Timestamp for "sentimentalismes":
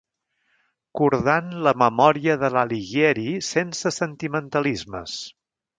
4.01-5.25